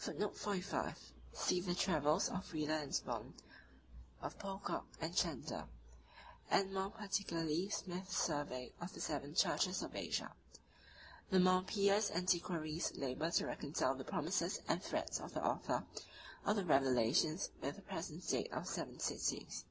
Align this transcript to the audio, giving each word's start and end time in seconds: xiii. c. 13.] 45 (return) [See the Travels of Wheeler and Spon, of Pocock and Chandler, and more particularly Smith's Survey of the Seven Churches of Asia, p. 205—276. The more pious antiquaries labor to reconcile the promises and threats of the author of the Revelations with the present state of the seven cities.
xiii. 0.00 0.14
c. 0.20 0.20
13.] 0.20 0.28
45 0.30 0.84
(return) 0.84 0.96
[See 1.34 1.60
the 1.60 1.74
Travels 1.74 2.28
of 2.28 2.52
Wheeler 2.52 2.74
and 2.76 2.94
Spon, 2.94 3.34
of 4.22 4.38
Pocock 4.38 4.84
and 5.00 5.12
Chandler, 5.12 5.66
and 6.48 6.72
more 6.72 6.90
particularly 6.90 7.68
Smith's 7.70 8.16
Survey 8.16 8.72
of 8.80 8.92
the 8.94 9.00
Seven 9.00 9.34
Churches 9.34 9.82
of 9.82 9.96
Asia, 9.96 10.30
p. 10.52 10.58
205—276. 11.30 11.30
The 11.30 11.40
more 11.40 11.62
pious 11.62 12.10
antiquaries 12.12 12.94
labor 12.94 13.32
to 13.32 13.46
reconcile 13.46 13.96
the 13.96 14.04
promises 14.04 14.60
and 14.68 14.80
threats 14.80 15.18
of 15.20 15.34
the 15.34 15.44
author 15.44 15.84
of 16.44 16.54
the 16.54 16.64
Revelations 16.64 17.50
with 17.60 17.74
the 17.74 17.82
present 17.82 18.22
state 18.22 18.52
of 18.52 18.66
the 18.66 18.72
seven 18.72 19.00
cities. 19.00 19.64